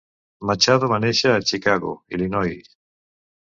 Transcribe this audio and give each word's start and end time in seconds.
Machado 0.51 0.89
va 0.91 0.99
néixer 1.03 1.33
a 1.33 1.43
Chicago, 1.51 1.93
Illinois. 2.19 2.73